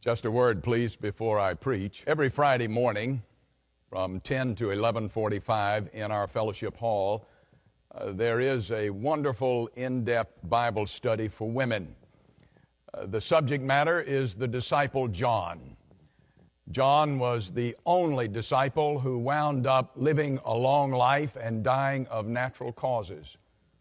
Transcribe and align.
Just 0.00 0.24
a 0.24 0.30
word, 0.30 0.62
please, 0.62 0.94
before 0.94 1.40
I 1.40 1.54
preach. 1.54 2.04
Every 2.06 2.28
Friday 2.28 2.68
morning, 2.68 3.20
from 3.90 4.20
10 4.20 4.54
to 4.54 4.70
11:45 4.70 5.92
in 5.92 6.12
our 6.12 6.28
fellowship 6.28 6.76
hall, 6.76 7.26
uh, 7.92 8.12
there 8.12 8.38
is 8.38 8.70
a 8.70 8.90
wonderful 8.90 9.68
in-depth 9.74 10.48
Bible 10.48 10.86
study 10.86 11.26
for 11.26 11.50
women. 11.50 11.96
Uh, 12.94 13.06
the 13.06 13.20
subject 13.20 13.64
matter 13.64 14.00
is 14.00 14.36
the 14.36 14.46
disciple 14.46 15.08
John. 15.08 15.76
John 16.70 17.18
was 17.18 17.50
the 17.50 17.74
only 17.84 18.28
disciple 18.28 19.00
who 19.00 19.18
wound 19.18 19.66
up 19.66 19.90
living 19.96 20.38
a 20.44 20.54
long 20.54 20.92
life 20.92 21.34
and 21.34 21.64
dying 21.64 22.06
of 22.06 22.28
natural 22.28 22.72
causes. 22.72 23.36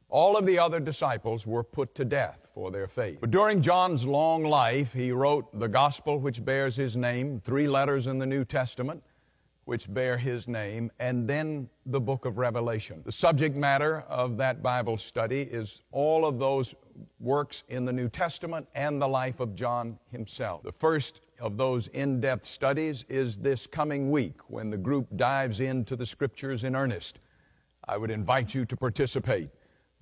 All 0.09 0.36
of 0.36 0.48
the 0.48 0.58
other 0.58 0.80
disciples 0.80 1.45
were 1.45 1.64
put 1.64 1.94
to 1.94 2.06
death 2.06 2.47
for 2.58 2.72
their 2.72 2.88
faith. 2.88 3.20
But 3.22 3.30
during 3.30 3.62
John's 3.62 4.04
long 4.04 4.44
life, 4.44 4.92
he 4.92 5.12
wrote 5.12 5.60
the 5.60 5.68
gospel 5.68 6.18
which 6.18 6.44
bears 6.44 6.76
his 6.76 6.98
name, 6.98 7.40
three 7.46 7.68
letters 7.68 8.08
in 8.08 8.18
the 8.18 8.26
New 8.26 8.44
Testament 8.44 9.04
which 9.66 9.94
bear 9.94 10.18
his 10.18 10.48
name, 10.48 10.90
and 10.98 11.28
then 11.28 11.70
the 11.86 12.00
book 12.00 12.26
of 12.26 12.38
Revelation. 12.38 13.02
The 13.06 13.12
subject 13.12 13.56
matter 13.56 14.06
of 14.08 14.38
that 14.38 14.64
Bible 14.64 14.98
study 14.98 15.42
is 15.42 15.82
all 15.92 16.26
of 16.26 16.40
those 16.40 16.74
works 17.20 17.64
in 17.68 17.86
the 17.86 17.92
New 17.92 18.10
Testament 18.10 18.66
and 18.74 19.00
the 19.00 19.08
life 19.08 19.40
of 19.40 19.54
John 19.54 20.00
himself. 20.10 20.64
The 20.64 20.72
first 20.72 21.20
of 21.40 21.58
those 21.58 21.90
in 21.90 22.22
depth 22.22 22.46
studies 22.46 23.06
is 23.08 23.38
this 23.38 23.68
coming 23.68 24.10
week 24.10 24.40
when 24.48 24.72
the 24.72 24.78
group 24.78 25.06
dives 25.16 25.60
into 25.60 25.96
the 25.96 26.06
scriptures 26.06 26.64
in 26.64 26.76
earnest. 26.76 27.20
I 27.88 27.98
would 27.98 28.10
invite 28.10 28.56
you 28.56 28.66
to 28.66 28.76
participate. 28.76 29.50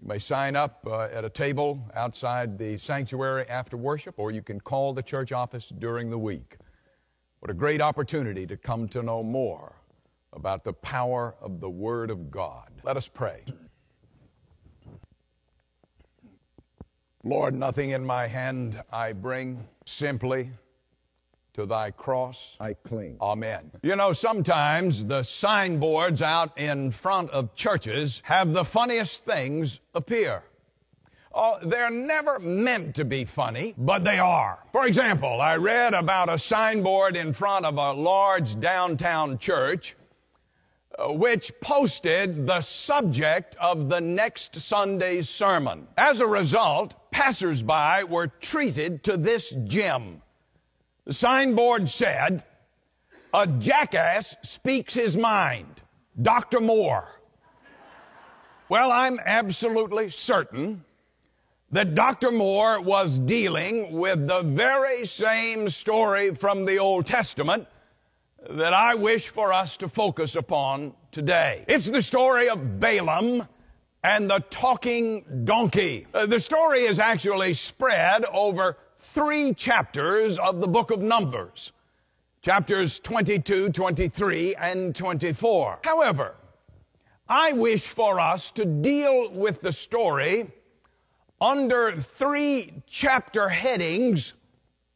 You 0.02 0.08
may 0.08 0.20
sign 0.20 0.56
up 0.56 0.86
uh, 0.86 1.04
at 1.04 1.24
a 1.24 1.30
table 1.30 1.80
outside 1.96 2.58
the 2.58 2.78
sanctuary 2.78 3.48
after 3.48 3.78
worship, 3.78 4.16
or 4.18 4.32
you 4.32 4.42
can 4.42 4.60
call 4.60 4.94
the 4.94 5.04
church 5.04 5.32
office 5.32 5.70
during 5.70 6.10
the 6.10 6.18
week. 6.18 6.58
What 7.40 7.50
a 7.50 7.54
great 7.54 7.82
opportunity 7.82 8.46
to 8.48 8.58
come 8.58 8.88
to 8.90 9.02
know 9.02 9.24
more 9.24 9.76
about 10.34 10.64
the 10.64 10.74
power 10.74 11.36
of 11.42 11.62
the 11.62 11.70
Word 11.70 12.10
of 12.10 12.30
God. 12.30 12.70
Let 12.84 12.98
us 12.98 13.08
pray. 13.08 13.44
Lord, 17.24 17.56
nothing 17.56 17.92
in 17.92 18.06
my 18.06 18.28
hand 18.28 18.84
I 18.92 19.14
bring, 19.14 19.68
simply 19.86 20.52
to 21.56 21.66
thy 21.66 21.90
cross 21.90 22.58
I 22.60 22.74
cling. 22.74 23.16
Amen. 23.22 23.72
You 23.82 23.96
know, 23.96 24.12
sometimes 24.12 25.06
the 25.06 25.24
signboards 25.24 26.22
out 26.22 26.58
in 26.58 26.92
front 26.92 27.32
of 27.32 27.56
churches 27.56 28.22
have 28.26 28.52
the 28.52 28.66
funniest 28.66 29.24
things 29.24 29.80
appear. 29.94 30.44
Oh, 31.34 31.58
they're 31.64 31.90
never 31.90 32.40
meant 32.40 32.96
to 32.96 33.06
be 33.06 33.24
funny, 33.24 33.74
but 33.78 34.04
they 34.04 34.20
are. 34.20 34.60
For 34.74 34.86
example, 34.86 35.42
I 35.42 35.56
read 35.56 35.94
about 35.94 36.30
a 36.30 36.38
signboard 36.38 37.16
in 37.16 37.32
front 37.32 37.66
of 37.66 37.78
a 37.78 37.94
large 37.94 38.60
downtown 38.60 39.38
church 39.38 39.96
uh, 40.98 41.12
which 41.12 41.52
posted 41.62 42.48
the 42.48 42.62
subject 42.62 43.56
of 43.62 43.90
the 43.90 44.00
next 44.00 44.56
Sunday's 44.62 45.30
sermon. 45.30 45.88
As 45.98 46.20
a 46.20 46.28
result, 46.28 46.96
passersby 47.12 48.04
were 48.10 48.28
treated 48.28 49.04
to 49.04 49.18
this 49.18 49.54
gem. 49.66 50.22
The 51.06 51.14
signboard 51.14 51.88
said, 51.88 52.44
A 53.34 53.46
jackass 53.46 54.36
speaks 54.42 54.94
his 54.94 55.16
mind. 55.16 55.82
Dr. 56.20 56.60
Moore. 56.60 57.08
Well, 58.70 58.92
I'm 58.92 59.20
absolutely 59.24 60.10
certain 60.10 60.84
that 61.72 61.94
Dr. 61.94 62.32
Moore 62.32 62.82
was 62.82 63.20
dealing 63.20 63.92
with 63.92 64.28
the 64.28 64.42
very 64.42 65.06
same 65.06 65.70
story 65.70 66.34
from 66.34 66.66
the 66.66 66.80
Old 66.80 67.06
Testament 67.06 67.68
that 68.50 68.74
I 68.74 68.96
wish 68.96 69.30
for 69.30 69.54
us 69.54 69.78
to 69.78 69.90
focus 69.90 70.36
upon 70.36 70.94
today. 71.12 71.66
It's 71.68 71.90
the 71.90 72.02
story 72.02 72.50
of 72.50 72.80
Balaam 72.80 73.48
and 74.04 74.30
the 74.30 74.44
talking 74.50 75.44
donkey. 75.44 76.08
Uh, 76.14 76.26
the 76.26 76.40
story 76.40 76.84
is 76.84 77.00
actually 77.00 77.54
spread 77.56 78.26
over 78.26 78.78
three 79.16 79.54
chapters 79.54 80.38
of 80.40 80.60
the 80.60 80.68
book 80.68 80.92
of 80.92 81.00
Numbers 81.00 81.72
chapters 82.42 83.00
22, 83.00 83.70
23, 83.70 84.56
and 84.56 84.94
24. 84.94 85.80
However, 85.84 86.36
I 87.30 87.54
wish 87.54 87.88
for 87.88 88.20
us 88.20 88.52
to 88.52 88.66
deal 88.66 89.32
with 89.32 89.62
the 89.62 89.72
story 89.72 90.52
under 91.40 91.94
three 91.94 92.84
chapter 92.88 93.48
headings 93.48 94.34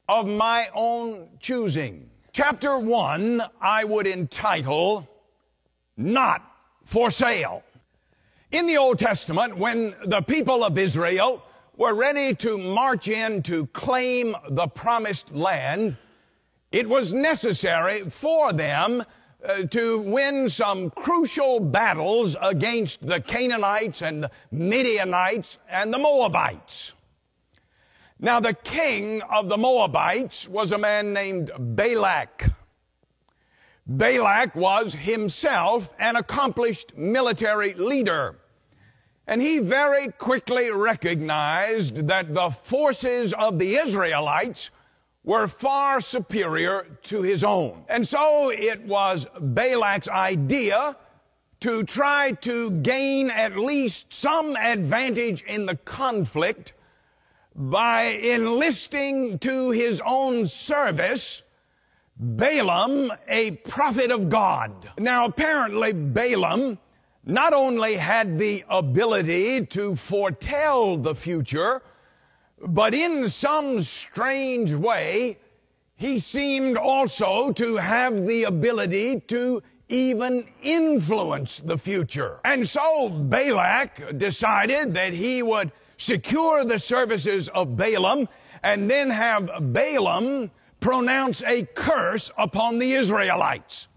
of 0.09 0.27
my 0.27 0.67
own 0.75 1.29
choosing. 1.39 2.09
Chapter 2.33 2.77
one, 2.77 3.41
I 3.61 3.85
would 3.85 4.05
entitle 4.05 5.07
Not 5.95 6.43
for 6.83 7.09
Sale. 7.09 7.63
In 8.51 8.65
the 8.65 8.77
Old 8.77 8.99
Testament, 8.99 9.55
when 9.57 9.95
the 10.05 10.21
people 10.21 10.63
of 10.65 10.77
Israel 10.77 11.41
were 11.79 11.95
ready 11.95 12.35
to 12.35 12.57
march 12.57 13.07
in 13.07 13.41
to 13.41 13.65
claim 13.67 14.35
the 14.49 14.67
promised 14.67 15.33
land, 15.33 15.95
it 16.73 16.89
was 16.89 17.13
necessary 17.13 18.01
for 18.01 18.51
them 18.51 19.01
uh, 19.47 19.63
to 19.63 20.01
win 20.01 20.49
some 20.49 20.89
crucial 20.89 21.61
battles 21.61 22.35
against 22.41 23.07
the 23.07 23.21
Canaanites 23.21 24.01
and 24.01 24.23
the 24.23 24.31
Midianites 24.51 25.57
and 25.69 25.93
the 25.93 25.97
Moabites. 25.97 26.91
Now, 28.19 28.41
the 28.41 28.53
king 28.53 29.21
of 29.21 29.47
the 29.47 29.57
Moabites 29.57 30.49
was 30.49 30.73
a 30.73 30.77
man 30.77 31.13
named 31.13 31.49
Balak. 31.57 32.51
Balak 33.87 34.53
was 34.53 34.93
himself 34.93 35.93
an 35.97 36.17
accomplished 36.17 36.97
military 36.97 37.73
leader. 37.73 38.38
And 39.29 39.43
he 39.43 39.59
very 39.59 40.07
quickly 40.07 40.71
recognized 40.71 42.07
that 42.07 42.33
the 42.33 42.49
forces 42.49 43.31
of 43.33 43.59
the 43.59 43.75
Israelites 43.75 44.71
were 45.23 45.47
far 45.47 46.01
superior 46.01 46.87
to 47.03 47.21
his 47.21 47.43
own. 47.43 47.83
And 47.89 48.07
so 48.07 48.49
it 48.49 48.83
was 48.87 49.27
Balak's 49.39 50.07
idea 50.07 50.97
to 51.59 51.83
try 51.83 52.31
to 52.41 52.71
gain 52.71 53.29
at 53.29 53.55
least 53.55 54.11
some 54.11 54.55
advantage 54.55 55.43
in 55.43 55.67
the 55.67 55.75
conflict 55.75 56.73
by 57.53 58.05
enlisting 58.23 59.37
to 59.39 59.69
his 59.69 60.01
own 60.03 60.47
service 60.47 61.43
Balaam, 62.21 63.13
a 63.27 63.51
prophet 63.51 64.11
of 64.11 64.27
God. 64.27 64.89
Now, 64.97 65.25
apparently, 65.25 65.93
Balaam 65.93 66.79
not 67.25 67.53
only 67.53 67.95
had 67.95 68.39
the 68.39 68.63
ability 68.69 69.65
to 69.67 69.95
foretell 69.95 70.97
the 70.97 71.15
future, 71.15 71.81
but 72.67 72.93
in 72.93 73.29
some 73.29 73.81
strange 73.81 74.73
way, 74.73 75.37
he 75.95 76.19
seemed 76.19 76.77
also 76.77 77.51
to 77.51 77.75
have 77.75 78.25
the 78.25 78.43
ability 78.43 79.19
to 79.21 79.61
even 79.89 80.47
influence 80.61 81.59
the 81.59 81.77
future. 81.77 82.39
And 82.45 82.67
so 82.67 83.09
Balak 83.09 84.17
decided 84.17 84.93
that 84.93 85.13
he 85.13 85.43
would 85.43 85.71
secure 85.97 86.63
the 86.63 86.79
services 86.79 87.49
of 87.49 87.75
Balaam 87.75 88.29
and 88.63 88.89
then 88.89 89.09
have 89.09 89.49
Balaam 89.73 90.51
pronounce 90.79 91.43
a 91.43 91.63
curse 91.63 92.31
upon 92.37 92.79
the 92.79 92.93
Israelites. 92.93 93.87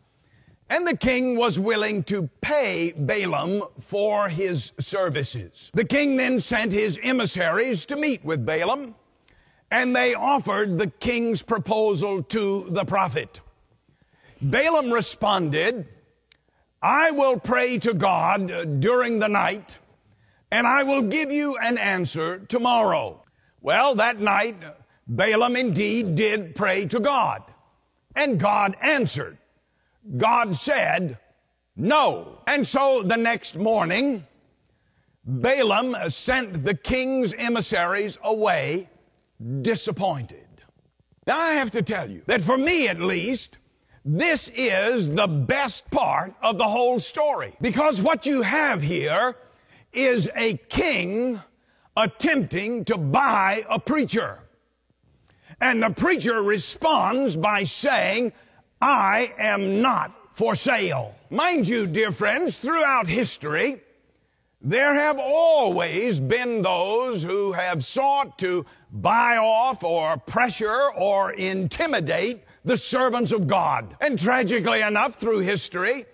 And 0.72 0.86
the 0.86 0.96
king 0.96 1.36
was 1.36 1.58
willing 1.58 2.02
to 2.04 2.30
pay 2.40 2.94
Balaam 2.96 3.64
for 3.78 4.30
his 4.30 4.72
services. 4.80 5.70
The 5.74 5.84
king 5.84 6.16
then 6.16 6.40
sent 6.40 6.72
his 6.72 6.98
emissaries 7.02 7.84
to 7.86 7.94
meet 7.94 8.24
with 8.24 8.46
Balaam, 8.46 8.94
and 9.70 9.94
they 9.94 10.14
offered 10.14 10.78
the 10.78 10.86
king's 10.86 11.42
proposal 11.42 12.22
to 12.22 12.64
the 12.70 12.86
prophet. 12.86 13.40
Balaam 14.40 14.90
responded, 14.90 15.88
I 16.80 17.10
will 17.10 17.38
pray 17.38 17.76
to 17.80 17.92
God 17.92 18.50
uh, 18.50 18.64
during 18.64 19.18
the 19.18 19.28
night, 19.28 19.76
and 20.50 20.66
I 20.66 20.84
will 20.84 21.02
give 21.02 21.30
you 21.30 21.58
an 21.58 21.76
answer 21.76 22.38
tomorrow. 22.38 23.22
Well, 23.60 23.94
that 23.96 24.20
night, 24.20 24.56
Balaam 25.06 25.54
indeed 25.54 26.14
did 26.14 26.54
pray 26.54 26.86
to 26.86 26.98
God, 26.98 27.42
and 28.16 28.40
God 28.40 28.74
answered. 28.80 29.36
God 30.16 30.56
said, 30.56 31.18
no. 31.76 32.38
And 32.46 32.66
so 32.66 33.02
the 33.02 33.16
next 33.16 33.56
morning, 33.56 34.26
Balaam 35.24 35.96
sent 36.10 36.64
the 36.64 36.74
king's 36.74 37.32
emissaries 37.34 38.18
away 38.22 38.88
disappointed. 39.62 40.46
Now, 41.26 41.38
I 41.38 41.52
have 41.52 41.70
to 41.72 41.82
tell 41.82 42.10
you 42.10 42.22
that 42.26 42.42
for 42.42 42.58
me 42.58 42.88
at 42.88 43.00
least, 43.00 43.58
this 44.04 44.50
is 44.54 45.10
the 45.10 45.28
best 45.28 45.88
part 45.90 46.34
of 46.42 46.58
the 46.58 46.68
whole 46.68 46.98
story. 46.98 47.54
Because 47.60 48.02
what 48.02 48.26
you 48.26 48.42
have 48.42 48.82
here 48.82 49.36
is 49.92 50.28
a 50.34 50.56
king 50.68 51.40
attempting 51.96 52.84
to 52.86 52.98
buy 52.98 53.64
a 53.68 53.78
preacher. 53.78 54.40
And 55.60 55.82
the 55.82 55.90
preacher 55.90 56.42
responds 56.42 57.36
by 57.36 57.62
saying, 57.62 58.32
I 58.82 59.32
am 59.38 59.80
not 59.80 60.12
for 60.34 60.56
sale. 60.56 61.14
Mind 61.30 61.68
you, 61.68 61.86
dear 61.86 62.10
friends, 62.10 62.58
throughout 62.58 63.06
history, 63.06 63.80
there 64.60 64.92
have 64.92 65.20
always 65.20 66.18
been 66.18 66.62
those 66.62 67.22
who 67.22 67.52
have 67.52 67.84
sought 67.84 68.38
to 68.38 68.66
buy 68.90 69.36
off 69.36 69.84
or 69.84 70.16
pressure 70.16 70.90
or 70.96 71.32
intimidate 71.34 72.42
the 72.64 72.76
servants 72.76 73.30
of 73.30 73.46
God. 73.46 73.96
And 74.00 74.18
tragically 74.18 74.80
enough, 74.80 75.14
through 75.14 75.40
history, 75.40 76.04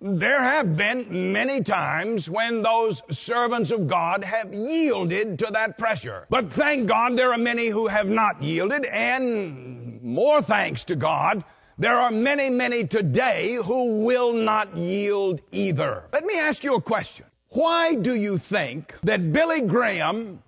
there 0.00 0.42
have 0.42 0.76
been 0.76 1.32
many 1.32 1.62
times 1.62 2.28
when 2.28 2.60
those 2.60 3.02
servants 3.10 3.70
of 3.70 3.88
God 3.88 4.22
have 4.22 4.52
yielded 4.52 5.38
to 5.38 5.46
that 5.52 5.78
pressure. 5.78 6.26
But 6.28 6.52
thank 6.52 6.88
God 6.88 7.16
there 7.16 7.32
are 7.32 7.38
many 7.38 7.68
who 7.68 7.86
have 7.86 8.08
not 8.08 8.42
yielded, 8.42 8.84
and 8.84 10.02
more 10.02 10.42
thanks 10.42 10.84
to 10.84 10.94
God, 10.94 11.42
there 11.78 11.94
are 11.94 12.10
many, 12.10 12.50
many 12.50 12.84
today 12.84 13.54
who 13.54 13.98
will 13.98 14.32
not 14.32 14.76
yield 14.76 15.40
either. 15.52 16.04
Let 16.12 16.24
me 16.24 16.38
ask 16.38 16.64
you 16.64 16.74
a 16.74 16.80
question. 16.80 17.26
Why 17.50 17.94
do 17.94 18.14
you 18.14 18.36
think 18.36 18.94
that 19.04 19.32
Billy 19.32 19.60
Graham 19.60 20.42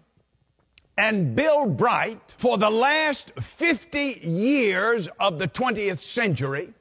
and 0.99 1.37
Bill 1.37 1.67
Bright, 1.67 2.35
for 2.37 2.59
the 2.59 2.69
last 2.69 3.32
50 3.41 4.21
years 4.23 5.09
of 5.21 5.38
the 5.38 5.47
20th 5.47 6.00
century, 6.00 6.75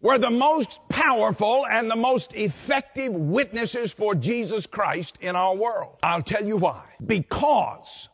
were 0.00 0.18
the 0.18 0.30
most 0.30 0.78
powerful 0.88 1.66
and 1.66 1.90
the 1.90 1.96
most 1.96 2.34
effective 2.34 3.12
witnesses 3.12 3.92
for 3.92 4.14
Jesus 4.14 4.66
Christ 4.66 5.16
in 5.20 5.34
our 5.34 5.56
world. 5.56 5.96
I'll 6.02 6.22
tell 6.22 6.44
you 6.44 6.58
why. 6.58 6.84
Because 7.04 8.10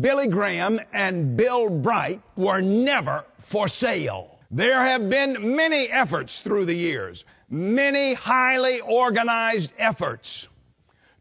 Billy 0.00 0.28
Graham 0.28 0.80
and 0.92 1.36
Bill 1.36 1.68
Bright 1.68 2.22
were 2.36 2.62
never 2.62 3.24
for 3.42 3.68
sale. 3.68 4.35
There 4.50 4.80
have 4.80 5.10
been 5.10 5.56
many 5.56 5.88
efforts 5.88 6.40
through 6.40 6.66
the 6.66 6.74
years, 6.74 7.24
many 7.50 8.14
highly 8.14 8.80
organized 8.80 9.72
efforts 9.78 10.48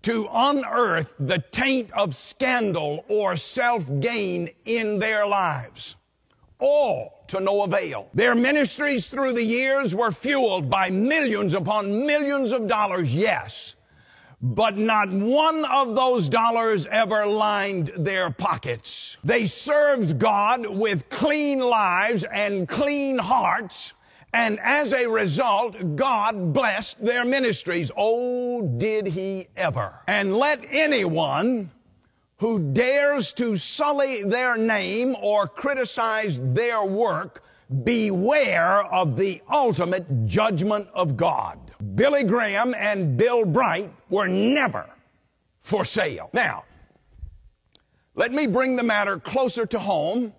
to 0.04 0.30
unearth 0.32 1.12
the 1.20 1.44
taint 1.52 1.92
of 1.94 2.16
scandal 2.16 3.04
or 3.08 3.36
self 3.36 3.84
gain 4.00 4.52
in 4.66 5.00
their 5.00 5.26
lives. 5.26 5.96
All 6.60 7.24
to 7.28 7.40
no 7.40 7.64
avail. 7.64 8.08
Their 8.14 8.36
ministries 8.36 9.10
through 9.10 9.34
the 9.34 9.44
years 9.44 9.96
were 9.96 10.12
fueled 10.12 10.70
by 10.70 10.92
millions 10.92 11.56
upon 11.56 12.06
millions 12.06 12.52
of 12.52 12.68
dollars, 12.68 13.14
yes, 13.14 13.76
but 14.54 14.78
not 14.78 15.10
one 15.10 15.66
of 15.66 15.96
those 15.96 16.30
dollars 16.30 16.86
ever 16.86 17.26
lined 17.26 17.92
their 17.98 18.30
pockets. 18.30 19.18
They 19.24 19.46
served 19.46 20.20
God 20.20 20.68
with 20.68 21.10
clean 21.10 21.60
lives 21.60 22.24
and 22.32 22.68
clean 22.68 23.18
hearts. 23.18 23.94
And 24.34 24.60
as 24.60 24.94
a 24.94 25.08
result, 25.08 25.96
God 25.96 26.54
blessed 26.54 27.04
their 27.04 27.26
ministries. 27.26 27.90
Oh, 27.98 28.62
did 28.78 29.08
He 29.08 29.48
ever. 29.58 29.96
And 30.06 30.38
let 30.38 30.64
anyone 30.70 31.72
who 32.38 32.72
dares 32.72 33.34
to 33.34 33.58
sully 33.58 34.24
their 34.24 34.58
name 34.58 35.16
or 35.22 35.48
criticize 35.48 36.40
their 36.54 36.86
work 36.86 37.44
beware 37.84 38.84
of 38.94 39.18
the 39.18 39.42
ultimate 39.50 40.28
judgment 40.28 40.88
of 40.94 41.18
God. 41.18 41.65
Billy 41.94 42.24
Graham 42.24 42.74
and 42.78 43.18
Bill 43.18 43.46
Bright 43.46 43.92
were 44.10 44.28
never 44.28 44.90
for 45.62 45.86
sale. 45.86 46.30
Now, 46.34 46.64
let 48.16 48.32
me 48.32 48.48
bring 48.48 48.76
the 48.76 48.84
matter 48.84 49.20
closer 49.20 49.66
to 49.66 49.80
home. 49.80 50.34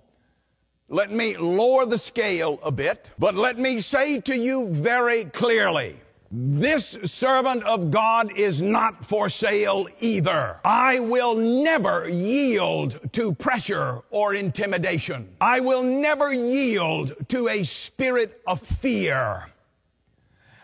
Let 0.88 1.12
me 1.12 1.36
lower 1.36 1.84
the 1.84 1.98
scale 1.98 2.58
a 2.62 2.70
bit, 2.70 3.10
but 3.18 3.34
let 3.34 3.58
me 3.58 3.80
say 3.80 4.20
to 4.22 4.36
you 4.36 4.68
very 4.70 5.24
clearly 5.24 5.96
this 6.30 6.98
servant 7.04 7.62
of 7.64 7.90
God 7.90 8.36
is 8.36 8.60
not 8.60 9.04
for 9.04 9.28
sale 9.28 9.86
either. 10.00 10.58
I 10.64 11.00
will 11.00 11.34
never 11.34 12.08
yield 12.08 13.00
to 13.12 13.32
pressure 13.32 14.02
or 14.10 14.34
intimidation. 14.34 15.28
I 15.40 15.60
will 15.60 15.82
never 15.82 16.32
yield 16.32 17.14
to 17.28 17.48
a 17.48 17.62
spirit 17.62 18.42
of 18.46 18.60
fear. 18.60 19.44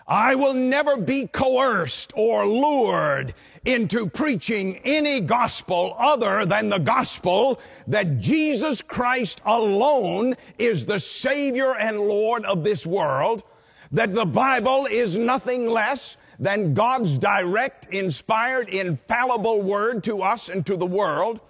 I 0.06 0.34
will 0.34 0.54
never 0.54 0.96
be 0.96 1.26
coerced 1.26 2.12
or 2.16 2.46
lured 2.46 3.34
into 3.64 4.08
preaching 4.08 4.78
any 4.78 5.20
gospel 5.20 5.94
other 5.98 6.44
than 6.44 6.68
the 6.68 6.78
gospel 6.78 7.60
that 7.86 8.18
Jesus 8.18 8.82
Christ 8.82 9.40
alone 9.44 10.36
is 10.58 10.86
the 10.86 10.98
Savior 10.98 11.76
and 11.76 12.00
Lord 12.00 12.44
of 12.44 12.64
this 12.64 12.84
world 12.84 13.44
that 13.92 14.14
the 14.14 14.24
Bible 14.24 14.86
is 14.86 15.16
nothing 15.16 15.68
less 15.68 16.16
than 16.38 16.74
God's 16.74 17.18
direct, 17.18 17.86
inspired, 17.92 18.68
infallible 18.68 19.62
word 19.62 20.02
to 20.04 20.22
us 20.22 20.48
and 20.48 20.64
to 20.66 20.76
the 20.76 20.86
world, 20.86 21.40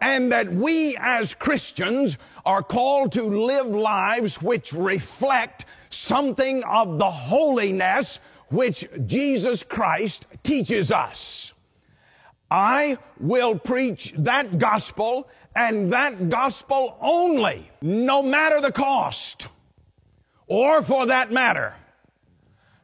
and 0.00 0.32
that 0.32 0.50
we 0.50 0.96
as 0.98 1.34
Christians 1.34 2.16
are 2.44 2.62
called 2.62 3.12
to 3.12 3.22
live 3.22 3.66
lives 3.66 4.40
which 4.40 4.72
reflect 4.72 5.66
something 5.90 6.62
of 6.64 6.98
the 6.98 7.10
holiness 7.10 8.20
which 8.48 8.88
Jesus 9.06 9.62
Christ 9.62 10.26
teaches 10.42 10.90
us. 10.90 11.52
I 12.50 12.98
will 13.20 13.58
preach 13.58 14.14
that 14.18 14.58
gospel 14.58 15.28
and 15.54 15.92
that 15.92 16.28
gospel 16.28 16.96
only, 17.00 17.70
no 17.80 18.22
matter 18.22 18.60
the 18.60 18.72
cost, 18.72 19.48
or 20.46 20.82
for 20.82 21.06
that 21.06 21.30
matter, 21.30 21.74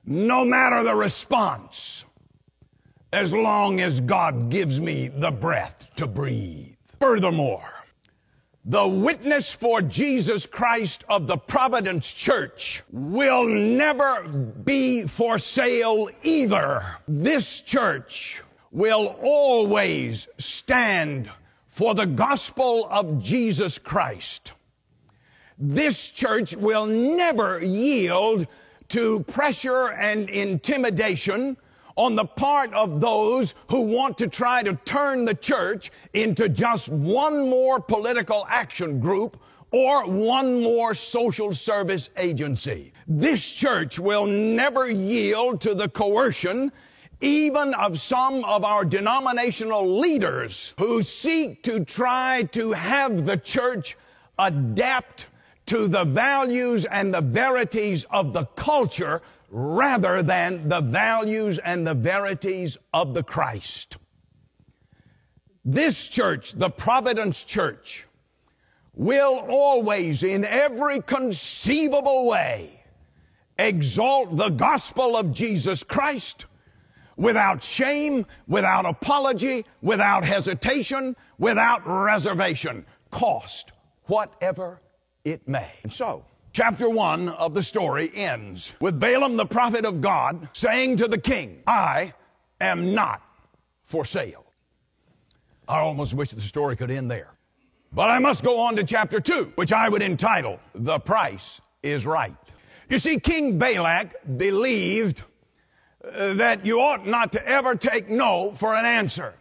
no 0.05 0.45
matter 0.45 0.85
the 0.85 0.95
response, 0.95 2.05
as 3.13 3.33
long 3.33 3.81
as 3.81 4.01
God 4.01 4.51
gives 4.51 4.81
me 4.81 5.09
the 5.09 5.31
breath 5.31 5.91
to 5.97 6.07
breathe. 6.07 6.75
Furthermore, 7.01 7.76
the 8.69 8.87
witness 8.89 9.53
for 9.53 9.81
Jesus 9.81 10.45
Christ 10.45 11.05
of 11.09 11.29
the 11.29 11.37
Providence 11.37 12.13
Church 12.13 12.83
will 12.91 13.47
never 13.47 14.25
be 14.27 15.07
for 15.07 15.39
sale 15.39 16.11
either. 16.25 16.85
This 17.07 17.61
church 17.61 18.43
will 18.73 19.17
always 19.23 20.27
stand 20.39 21.31
for 21.69 21.95
the 21.95 22.07
gospel 22.07 22.89
of 22.91 23.23
Jesus 23.23 23.79
Christ. 23.79 24.51
This 25.57 26.11
church 26.11 26.57
will 26.57 26.87
never 26.87 27.63
yield 27.63 28.49
to 28.89 29.21
pressure 29.21 29.93
and 29.93 30.29
intimidation 30.29 31.57
on 31.97 32.15
the 32.15 32.25
part 32.25 32.73
of 32.75 33.01
those 33.01 33.55
who 33.69 33.81
want 33.81 34.19
to 34.19 34.29
try 34.29 34.63
to 34.63 34.75
turn 34.85 35.25
the 35.25 35.35
church 35.35 35.91
into 36.13 36.49
just 36.49 36.91
one 36.91 37.49
more 37.49 37.81
political 37.81 38.47
action 38.49 39.01
group 39.01 39.39
or 39.71 40.07
one 40.07 40.63
more 40.63 40.95
social 40.95 41.53
service 41.53 42.11
agency. 42.17 42.93
This 43.09 43.49
church 43.49 43.99
will 43.99 44.27
never 44.27 44.91
yield 44.91 45.61
to 45.63 45.75
the 45.75 45.89
coercion 45.89 46.71
even 47.21 47.73
of 47.75 47.99
some 47.99 48.45
of 48.45 48.63
our 48.63 48.85
denominational 48.85 49.99
leaders 49.99 50.75
who 50.79 51.01
seek 51.01 51.63
to 51.63 51.83
try 51.85 52.43
to 52.53 52.73
have 52.73 53.25
the 53.25 53.39
church 53.39 53.97
adapt 54.39 55.27
to 55.65 55.89
the 55.89 56.05
values 56.05 56.85
and 56.85 57.13
the 57.13 57.21
verities 57.21 58.05
of 58.11 58.33
the 58.33 58.45
culture 58.55 59.23
rather 59.51 60.23
than 60.23 60.69
the 60.69 60.81
values 60.81 61.59
and 61.59 61.87
the 61.87 61.95
verities 61.95 62.79
of 62.93 63.15
the 63.15 63.23
Christ. 63.23 63.97
This 65.65 66.09
church, 66.09 66.53
the 66.53 66.71
Providence 66.71 67.43
Church, 67.45 68.07
will 68.95 69.45
always, 69.49 70.23
in 70.23 70.45
every 70.45 71.01
conceivable 71.01 72.27
way, 72.27 72.83
exalt 73.59 74.37
the 74.37 74.51
gospel 74.51 75.17
of 75.17 75.33
Jesus 75.33 75.83
Christ 75.83 76.47
without 77.17 77.63
shame, 77.63 78.27
without 78.47 78.87
apology, 78.87 79.65
without 79.83 80.25
hesitation, 80.25 81.17
without 81.39 81.83
reservation, 81.87 82.85
cost 83.11 83.73
whatever 84.05 84.81
it 85.25 85.47
may. 85.49 85.71
And 85.83 85.93
so, 85.93 86.25
chapter 86.57 86.89
one 86.89 87.29
of 87.29 87.53
the 87.53 87.63
story 87.63 88.11
ends 88.15 88.73
with 88.81 88.99
Balaam, 88.99 89.37
the 89.37 89.45
prophet 89.45 89.85
of 89.85 90.01
God, 90.01 90.49
saying 90.55 90.97
to 90.97 91.07
the 91.07 91.19
king, 91.19 91.63
I 91.67 92.15
am 92.63 92.95
not 92.95 93.21
for 93.85 94.07
sale. 94.07 94.47
I 95.69 95.81
almost 95.81 96.15
wish 96.15 96.31
the 96.31 96.41
story 96.41 96.75
could 96.75 96.91
end 96.91 97.11
there. 97.11 97.35
But 97.93 98.09
I 98.09 98.21
must 98.21 98.43
go 98.43 98.59
on 98.59 98.75
to 98.77 98.85
chapter 98.85 99.21
two, 99.21 99.53
which 99.57 99.71
I 99.71 99.91
would 99.91 100.01
entitle, 100.01 100.59
The 100.75 100.99
Price 100.99 101.61
is 101.83 102.07
Right. 102.07 102.35
You 102.89 102.99
see, 102.99 103.21
King 103.21 103.59
Balak 103.59 104.15
believed 104.39 105.25
uh, 106.11 106.33
that 106.35 106.65
you 106.65 106.81
ought 106.81 107.07
not 107.07 107.33
to 107.33 107.47
ever 107.47 107.75
take 107.75 108.09
no 108.09 108.55
for 108.57 108.75
an 108.75 108.87
answer. 108.87 109.35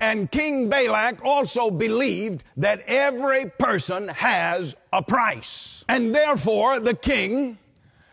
And 0.00 0.30
King 0.30 0.68
Balak 0.70 1.22
also 1.24 1.70
believed 1.70 2.42
that 2.56 2.82
every 2.86 3.50
person 3.50 4.08
has 4.08 4.74
a 4.92 5.02
price. 5.02 5.84
And 5.88 6.14
therefore, 6.14 6.80
the 6.80 6.94
king 6.94 7.58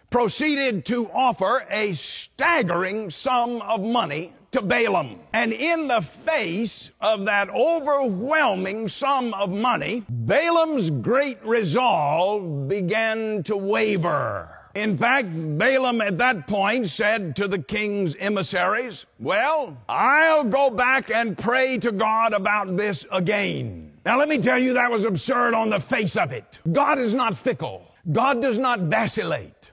proceeded 0.10 0.86
to 0.86 1.10
offer 1.12 1.66
a 1.70 1.94
staggering 1.94 3.10
sum 3.10 3.62
of 3.62 3.82
money 3.82 4.34
to 4.52 4.62
Balaam. 4.62 5.20
And 5.34 5.54
in 5.54 5.88
the 5.88 6.02
face 6.02 6.92
of 7.02 7.26
that 7.26 7.50
overwhelming 7.50 8.88
sum 8.88 9.34
of 9.34 9.50
money, 9.50 10.04
Balaam's 10.10 10.90
great 10.90 11.44
resolve 11.46 12.68
began 12.68 13.44
to 13.44 13.56
waver. 13.56 14.57
In 14.78 14.96
fact, 14.96 15.30
Balaam 15.58 16.02
at 16.02 16.20
that 16.20 16.46
point 16.46 16.86
said 16.88 17.36
to 17.38 17.48
the 17.48 17.58
king's 17.58 18.16
emissaries, 18.18 19.08
Well, 19.20 19.76
I'll 19.90 20.44
go 20.44 20.70
back 20.70 21.10
and 21.10 21.36
pray 21.36 21.80
to 21.80 21.92
God 21.92 22.32
about 22.34 22.78
this 22.78 23.04
again. 23.12 23.92
Now, 24.06 24.20
let 24.20 24.30
me 24.30 24.38
tell 24.38 24.60
you, 24.60 24.74
that 24.74 24.92
was 24.92 25.04
absurd 25.04 25.56
on 25.56 25.72
the 25.72 25.80
face 25.80 26.16
of 26.16 26.32
it. 26.32 26.60
God 26.72 27.00
is 27.00 27.16
not 27.16 27.36
fickle, 27.36 27.92
God 28.12 28.40
does 28.40 28.60
not 28.60 28.82
vacillate. 28.82 29.72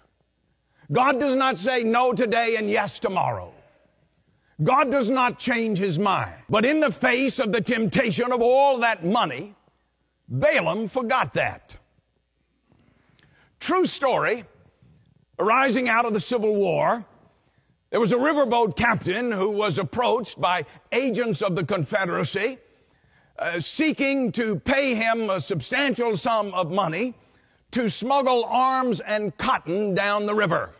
God 0.90 1.20
does 1.20 1.36
not 1.36 1.58
say 1.58 1.82
no 1.82 2.14
today 2.14 2.56
and 2.56 2.70
yes 2.70 2.98
tomorrow. 2.98 3.52
God 4.62 4.90
does 4.90 5.10
not 5.10 5.38
change 5.38 5.76
his 5.76 5.98
mind. 5.98 6.34
But 6.48 6.64
in 6.64 6.80
the 6.80 6.90
face 6.90 7.38
of 7.38 7.52
the 7.52 7.60
temptation 7.60 8.32
of 8.32 8.40
all 8.40 8.78
that 8.78 9.04
money, 9.04 9.54
Balaam 10.30 10.88
forgot 10.88 11.34
that. 11.34 11.76
True 13.60 13.84
story 13.84 14.44
arising 15.38 15.88
out 15.88 16.04
of 16.04 16.12
the 16.12 16.20
Civil 16.20 16.54
War, 16.54 17.04
there 17.90 18.00
was 18.00 18.12
a 18.12 18.16
riverboat 18.16 18.76
captain 18.76 19.30
who 19.30 19.50
was 19.50 19.78
approached 19.78 20.40
by 20.40 20.64
agents 20.92 21.42
of 21.42 21.54
the 21.54 21.64
Confederacy 21.64 22.58
uh, 23.38 23.60
seeking 23.60 24.32
to 24.32 24.56
pay 24.56 24.94
him 24.94 25.30
a 25.30 25.40
substantial 25.40 26.16
sum 26.16 26.52
of 26.54 26.72
money 26.72 27.14
to 27.70 27.88
smuggle 27.88 28.44
arms 28.44 29.00
and 29.00 29.36
cotton 29.36 29.94
down 29.94 30.26
the 30.26 30.34
river. 30.34 30.70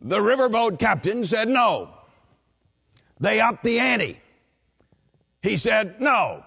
The 0.00 0.18
riverboat 0.18 0.78
captain 0.78 1.22
said 1.22 1.48
no. 1.48 1.90
They 3.20 3.40
upped 3.40 3.62
the 3.62 3.78
ante. 3.78 4.20
He 5.42 5.56
said 5.56 6.00
no. 6.00 6.44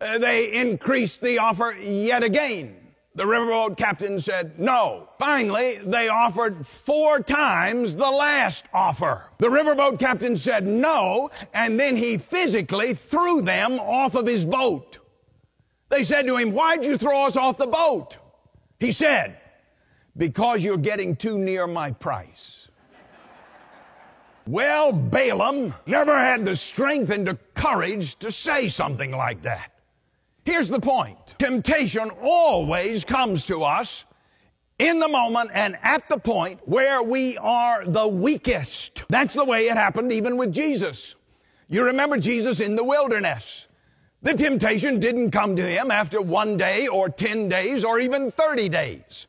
Uh, 0.00 0.18
they 0.18 0.52
increased 0.52 1.20
the 1.22 1.38
offer 1.38 1.74
yet 1.80 2.22
again. 2.22 2.77
The 3.18 3.24
riverboat 3.24 3.76
captain 3.76 4.20
said 4.20 4.60
no. 4.60 5.08
Finally, 5.18 5.80
they 5.84 6.06
offered 6.06 6.64
four 6.64 7.18
times 7.18 7.96
the 7.96 8.08
last 8.08 8.66
offer. 8.72 9.24
The 9.38 9.48
riverboat 9.48 9.98
captain 9.98 10.36
said 10.36 10.64
no, 10.64 11.28
and 11.52 11.80
then 11.80 11.96
he 11.96 12.16
physically 12.16 12.94
threw 12.94 13.42
them 13.42 13.80
off 13.80 14.14
of 14.14 14.24
his 14.24 14.44
boat. 14.44 14.98
They 15.88 16.04
said 16.04 16.28
to 16.28 16.36
him, 16.36 16.52
Why'd 16.52 16.84
you 16.84 16.96
throw 16.96 17.24
us 17.24 17.34
off 17.34 17.58
the 17.58 17.66
boat? 17.66 18.18
He 18.78 18.92
said, 18.92 19.36
Because 20.16 20.62
you're 20.62 20.76
getting 20.76 21.16
too 21.16 21.38
near 21.38 21.66
my 21.66 21.90
price. 21.90 22.68
well, 24.46 24.92
Balaam 24.92 25.74
never 25.86 26.16
had 26.16 26.44
the 26.44 26.54
strength 26.54 27.10
and 27.10 27.26
the 27.26 27.36
courage 27.54 28.16
to 28.20 28.30
say 28.30 28.68
something 28.68 29.10
like 29.10 29.42
that. 29.42 29.72
Here's 30.48 30.70
the 30.70 30.80
point 30.80 31.18
temptation 31.36 32.08
always 32.22 33.04
comes 33.04 33.44
to 33.48 33.64
us 33.64 34.06
in 34.78 34.98
the 34.98 35.06
moment 35.06 35.50
and 35.52 35.76
at 35.82 36.08
the 36.08 36.16
point 36.16 36.66
where 36.66 37.02
we 37.02 37.36
are 37.36 37.84
the 37.84 38.08
weakest. 38.08 39.04
That's 39.10 39.34
the 39.34 39.44
way 39.44 39.68
it 39.68 39.76
happened 39.76 40.10
even 40.10 40.38
with 40.38 40.50
Jesus. 40.50 41.16
You 41.68 41.84
remember 41.84 42.16
Jesus 42.16 42.60
in 42.60 42.76
the 42.76 42.82
wilderness. 42.82 43.68
The 44.22 44.32
temptation 44.32 44.98
didn't 45.00 45.32
come 45.32 45.54
to 45.54 45.62
him 45.62 45.90
after 45.90 46.22
one 46.22 46.56
day 46.56 46.88
or 46.88 47.10
10 47.10 47.50
days 47.50 47.84
or 47.84 48.00
even 48.00 48.30
30 48.30 48.70
days. 48.70 49.26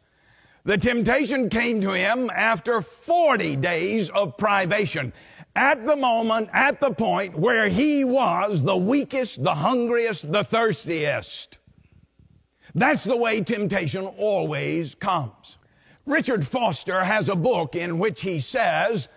The 0.70 0.78
temptation 0.78 1.50
came 1.50 1.82
to 1.82 1.94
him 1.94 2.30
after 2.30 2.84
40 2.84 3.56
days 3.56 4.12
of 4.12 4.38
privation 4.38 5.14
at 5.56 5.84
the 5.88 5.96
moment, 5.96 6.52
at 6.54 6.80
the 6.80 6.92
point 6.92 7.36
where 7.36 7.68
he 7.70 8.06
was 8.06 8.62
the 8.62 8.78
weakest, 8.78 9.44
the 9.44 9.56
hungriest, 9.56 10.32
the 10.32 10.44
thirstiest. 10.44 11.58
That's 12.76 13.04
the 13.04 13.18
way 13.18 13.42
temptation 13.42 14.06
always 14.06 14.94
comes. 14.94 15.58
Richard 16.06 16.46
Foster 16.46 17.04
has 17.04 17.30
a 17.30 17.36
book 17.36 17.76
in 17.76 17.98
which 17.98 18.22
he 18.22 18.40
says 18.40 19.10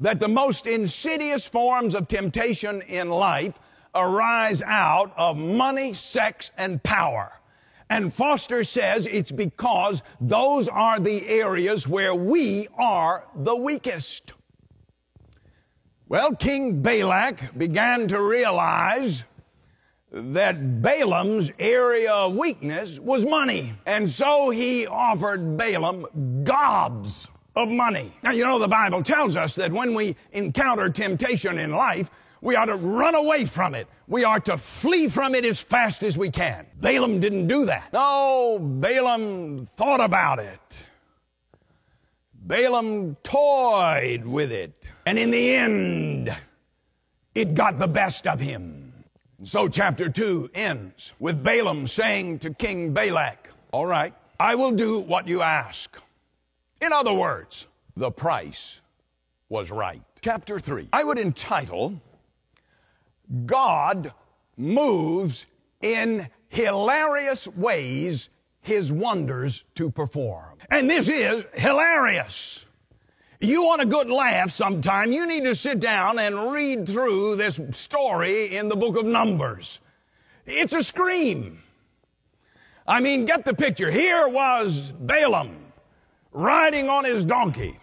that 0.00 0.18
the 0.18 0.26
most 0.26 0.66
insidious 0.66 1.46
forms 1.46 1.94
of 1.94 2.08
temptation 2.08 2.82
in 2.88 3.08
life 3.08 3.54
arise 3.94 4.62
out 4.62 5.12
of 5.16 5.36
money, 5.36 5.94
sex, 5.94 6.50
and 6.58 6.82
power. 6.82 7.37
And 7.90 8.12
Foster 8.12 8.64
says 8.64 9.06
it's 9.06 9.32
because 9.32 10.02
those 10.20 10.68
are 10.68 11.00
the 11.00 11.26
areas 11.28 11.88
where 11.88 12.14
we 12.14 12.68
are 12.76 13.24
the 13.34 13.56
weakest. 13.56 14.34
Well, 16.08 16.34
King 16.36 16.80
Balak 16.82 17.56
began 17.56 18.08
to 18.08 18.20
realize 18.20 19.24
that 20.10 20.80
Balaam's 20.82 21.52
area 21.58 22.12
of 22.12 22.34
weakness 22.34 22.98
was 22.98 23.26
money. 23.26 23.74
And 23.84 24.08
so 24.08 24.50
he 24.50 24.86
offered 24.86 25.56
Balaam 25.56 26.06
gobs 26.44 27.28
of 27.54 27.68
money. 27.68 28.12
Now, 28.22 28.30
you 28.30 28.44
know, 28.44 28.58
the 28.58 28.68
Bible 28.68 29.02
tells 29.02 29.36
us 29.36 29.54
that 29.56 29.72
when 29.72 29.94
we 29.94 30.16
encounter 30.32 30.88
temptation 30.88 31.58
in 31.58 31.72
life, 31.72 32.10
we 32.40 32.56
are 32.56 32.66
to 32.66 32.76
run 32.76 33.14
away 33.14 33.44
from 33.44 33.74
it. 33.74 33.88
We 34.06 34.24
are 34.24 34.40
to 34.40 34.56
flee 34.56 35.08
from 35.08 35.34
it 35.34 35.44
as 35.44 35.58
fast 35.60 36.02
as 36.02 36.16
we 36.16 36.30
can. 36.30 36.66
Balaam 36.80 37.20
didn't 37.20 37.48
do 37.48 37.66
that. 37.66 37.92
No, 37.92 38.58
Balaam 38.60 39.68
thought 39.76 40.00
about 40.00 40.38
it. 40.38 40.84
Balaam 42.34 43.16
toyed 43.22 44.24
with 44.24 44.52
it. 44.52 44.72
And 45.04 45.18
in 45.18 45.30
the 45.30 45.54
end, 45.54 46.36
it 47.34 47.54
got 47.54 47.78
the 47.78 47.88
best 47.88 48.26
of 48.26 48.40
him. 48.40 48.92
So 49.44 49.68
chapter 49.68 50.08
2 50.08 50.50
ends 50.54 51.12
with 51.18 51.42
Balaam 51.42 51.86
saying 51.86 52.40
to 52.40 52.54
King 52.54 52.92
Balak, 52.92 53.50
All 53.72 53.86
right, 53.86 54.14
I 54.40 54.54
will 54.54 54.72
do 54.72 54.98
what 55.00 55.28
you 55.28 55.42
ask. 55.42 55.96
In 56.80 56.92
other 56.92 57.12
words, 57.12 57.66
the 57.96 58.10
price 58.10 58.80
was 59.48 59.70
right. 59.70 60.02
Chapter 60.20 60.58
3. 60.58 60.88
I 60.92 61.04
would 61.04 61.18
entitle 61.18 62.00
God 63.46 64.12
moves 64.56 65.46
in 65.80 66.28
hilarious 66.48 67.46
ways 67.48 68.30
his 68.60 68.92
wonders 68.92 69.64
to 69.74 69.90
perform. 69.90 70.58
And 70.70 70.88
this 70.88 71.08
is 71.08 71.46
hilarious. 71.54 72.64
You 73.40 73.62
want 73.62 73.82
a 73.82 73.86
good 73.86 74.10
laugh 74.10 74.50
sometime, 74.50 75.12
you 75.12 75.24
need 75.24 75.44
to 75.44 75.54
sit 75.54 75.78
down 75.78 76.18
and 76.18 76.50
read 76.50 76.88
through 76.88 77.36
this 77.36 77.60
story 77.70 78.56
in 78.56 78.68
the 78.68 78.74
book 78.74 78.96
of 78.96 79.06
Numbers. 79.06 79.80
It's 80.44 80.72
a 80.72 80.82
scream. 80.82 81.62
I 82.86 83.00
mean, 83.00 83.26
get 83.26 83.44
the 83.44 83.54
picture. 83.54 83.90
Here 83.90 84.28
was 84.28 84.92
Balaam 84.92 85.56
riding 86.32 86.88
on 86.88 87.04
his 87.04 87.24
donkey, 87.24 87.78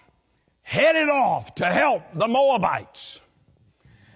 headed 0.63 1.09
off 1.09 1.55
to 1.55 1.65
help 1.65 2.03
the 2.15 2.27
Moabites. 2.27 3.21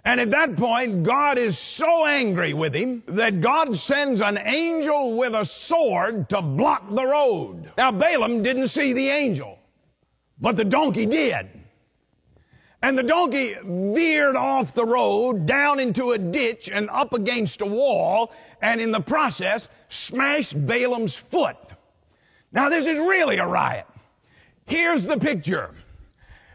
And 0.09 0.19
at 0.19 0.31
that 0.31 0.57
point, 0.57 1.03
God 1.03 1.37
is 1.37 1.55
so 1.59 2.03
angry 2.03 2.55
with 2.55 2.73
him 2.73 3.03
that 3.09 3.41
God 3.41 3.75
sends 3.75 4.21
an 4.21 4.39
angel 4.39 5.15
with 5.15 5.35
a 5.35 5.45
sword 5.45 6.27
to 6.29 6.41
block 6.41 6.95
the 6.95 7.05
road. 7.05 7.71
Now, 7.77 7.91
Balaam 7.91 8.41
didn't 8.41 8.69
see 8.69 8.91
the 8.93 9.07
angel. 9.07 9.59
But 10.41 10.55
the 10.55 10.65
donkey 10.65 11.05
did. 11.05 11.47
And 12.81 12.97
the 12.97 13.03
donkey 13.03 13.55
veered 13.63 14.35
off 14.35 14.73
the 14.73 14.83
road 14.83 15.45
down 15.45 15.79
into 15.79 16.13
a 16.13 16.17
ditch 16.17 16.71
and 16.73 16.89
up 16.89 17.13
against 17.13 17.61
a 17.61 17.67
wall, 17.67 18.31
and 18.63 18.81
in 18.81 18.91
the 18.91 19.01
process, 19.01 19.69
smashed 19.89 20.65
Balaam's 20.65 21.17
foot. 21.17 21.57
Now, 22.51 22.67
this 22.69 22.87
is 22.87 22.97
really 22.97 23.37
a 23.37 23.45
riot. 23.45 23.85
Here's 24.65 25.03
the 25.03 25.19
picture 25.19 25.69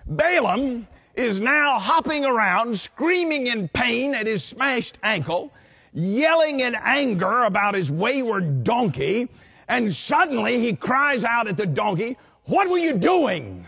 Balaam 0.08 0.88
is 1.16 1.40
now 1.40 1.78
hopping 1.78 2.24
around, 2.24 2.78
screaming 2.78 3.46
in 3.46 3.68
pain 3.68 4.14
at 4.14 4.26
his 4.26 4.44
smashed 4.44 4.98
ankle, 5.02 5.52
yelling 5.92 6.60
in 6.60 6.74
anger 6.74 7.42
about 7.42 7.74
his 7.74 7.90
wayward 7.90 8.64
donkey, 8.64 9.28
and 9.68 9.92
suddenly 9.92 10.58
he 10.58 10.74
cries 10.74 11.24
out 11.24 11.46
at 11.46 11.56
the 11.56 11.66
donkey, 11.66 12.16
What 12.44 12.68
were 12.68 12.78
you 12.78 12.94
doing? 12.94 13.66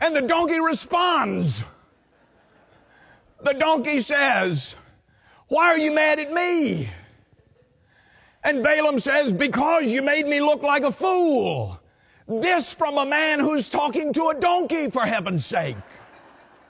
And 0.00 0.14
the 0.14 0.22
donkey 0.22 0.60
responds. 0.60 1.62
The 3.42 3.54
donkey 3.54 4.00
says, 4.00 4.76
Why 5.48 5.68
are 5.68 5.78
you 5.78 5.92
mad 5.92 6.18
at 6.18 6.32
me? 6.32 6.90
And 8.44 8.62
Balaam 8.62 8.98
says, 8.98 9.32
Because 9.32 9.86
you 9.86 10.02
made 10.02 10.26
me 10.26 10.40
look 10.40 10.62
like 10.62 10.82
a 10.82 10.92
fool. 10.92 11.78
This 12.28 12.72
from 12.72 12.98
a 12.98 13.06
man 13.06 13.40
who's 13.40 13.68
talking 13.68 14.12
to 14.12 14.28
a 14.28 14.34
donkey, 14.34 14.90
for 14.90 15.02
heaven's 15.02 15.44
sake. 15.44 15.76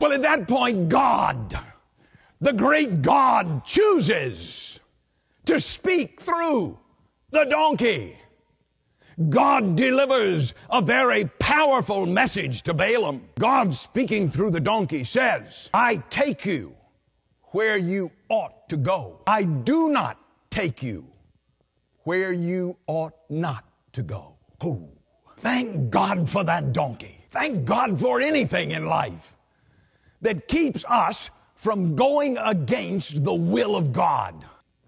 Well, 0.01 0.13
at 0.13 0.23
that 0.23 0.49
point, 0.49 0.89
God, 0.89 1.59
the 2.41 2.53
great 2.53 3.03
God 3.03 3.65
chooses 3.65 4.81
to 5.47 5.61
speak 5.61 6.21
through 6.21 6.79
the 7.31 7.45
donkey. 7.45 8.19
God 9.29 9.77
delivers 9.77 10.55
a 10.71 10.81
very 10.81 11.27
powerful 11.39 12.07
message 12.07 12.63
to 12.63 12.75
Balaam. 12.75 13.29
God 13.39 13.75
speaking 13.75 14.31
through 14.31 14.51
the 14.51 14.61
donkey 14.61 15.05
says, 15.05 15.71
I 15.75 15.97
take 16.11 16.45
you 16.45 16.75
where 17.53 17.77
you 17.77 18.11
ought 18.29 18.69
to 18.71 18.77
go. 18.77 19.21
I 19.27 19.45
do 19.45 19.91
not 19.91 20.19
take 20.51 20.83
you 20.83 21.07
where 22.05 22.33
you 22.33 22.77
ought 22.87 23.15
not 23.29 23.65
to 23.93 24.03
go. 24.03 24.35
Oh, 24.61 24.89
thank 25.37 25.91
God 25.91 26.29
for 26.29 26.43
that 26.45 26.73
donkey. 26.73 27.19
Thank 27.31 27.65
God 27.65 28.01
for 28.01 28.21
anything 28.21 28.73
in 28.73 28.87
life 28.87 29.35
that 30.23 30.49
keeps 30.49 30.85
us 30.88 31.31
from 31.55 31.95
going 31.95 32.38
against 32.38 33.23
the 33.23 33.35
will 33.35 33.76
of 33.76 33.93
God. 33.93 34.45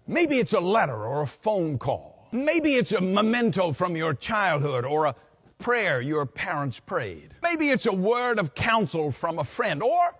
Maybe 0.06 0.38
it's 0.38 0.52
a 0.52 0.60
letter 0.60 1.04
or 1.04 1.22
a 1.22 1.26
phone 1.26 1.78
call. 1.78 2.28
Maybe 2.32 2.74
it's 2.74 2.92
a 2.92 3.00
memento 3.00 3.72
from 3.72 3.96
your 3.96 4.14
childhood 4.14 4.84
or 4.84 5.06
a 5.06 5.14
prayer 5.58 6.00
your 6.00 6.26
parents 6.26 6.80
prayed. 6.80 7.34
Maybe 7.42 7.70
it's 7.70 7.86
a 7.86 7.92
word 7.92 8.38
of 8.38 8.54
counsel 8.54 9.12
from 9.12 9.38
a 9.38 9.44
friend 9.44 9.82
or 9.82 10.14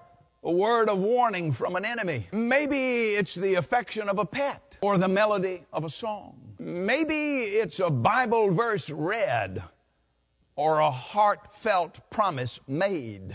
a 0.44 0.52
word 0.52 0.88
of 0.88 0.98
warning 0.98 1.52
from 1.52 1.74
an 1.74 1.84
enemy. 1.84 2.28
Maybe 2.32 3.14
it's 3.14 3.34
the 3.34 3.54
affection 3.54 4.08
of 4.08 4.18
a 4.18 4.24
pet 4.24 4.76
or 4.80 4.96
the 4.98 5.08
melody 5.08 5.64
of 5.72 5.84
a 5.84 5.90
song. 5.90 6.36
Maybe 6.58 7.42
it's 7.42 7.80
a 7.80 7.90
Bible 7.90 8.50
verse 8.50 8.90
read 8.90 9.62
or 10.56 10.80
a 10.80 10.90
heartfelt 10.90 11.98
promise 12.10 12.60
made. 12.68 13.34